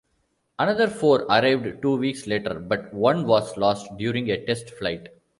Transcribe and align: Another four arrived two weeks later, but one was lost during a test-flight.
Another 0.57 0.87
four 0.87 1.25
arrived 1.29 1.83
two 1.83 1.95
weeks 1.95 2.25
later, 2.25 2.55
but 2.59 2.91
one 2.91 3.27
was 3.27 3.55
lost 3.55 3.87
during 3.99 4.31
a 4.31 4.43
test-flight. 4.47 5.09